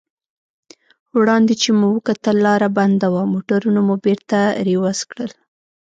وړاندې 1.19 1.53
چې 1.61 1.69
مو 1.79 1.87
وکتل 1.97 2.35
لار 2.45 2.61
بنده 2.77 3.07
وه، 3.13 3.23
موټرونه 3.33 3.79
مو 3.87 3.95
بېرته 4.05 4.39
رېورس 4.67 4.99
کړل. 5.11 5.31